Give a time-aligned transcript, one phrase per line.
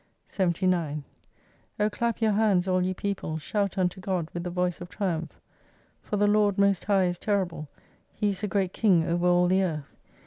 [0.25, 1.03] 79
[1.79, 4.89] O clap your hands ^ all ye people^ shout unto God with the voice of
[4.89, 5.39] triumph.
[6.01, 7.67] For the Lord most high is terrible,
[8.11, 9.95] He is a Great King over all the Earth.